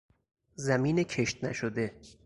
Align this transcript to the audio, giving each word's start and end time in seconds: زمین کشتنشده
زمین 0.55 1.03
کشتنشده 1.03 2.01